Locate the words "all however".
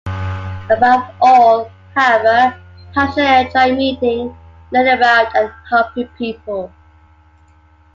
1.21-2.59